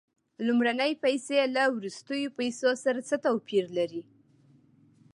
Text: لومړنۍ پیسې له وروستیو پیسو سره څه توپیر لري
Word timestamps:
لومړنۍ 0.45 0.91
پیسې 1.03 1.37
له 1.55 1.63
وروستیو 1.77 2.35
پیسو 2.39 2.69
سره 2.83 2.99
څه 3.09 3.15
توپیر 3.25 3.65
لري 3.77 4.01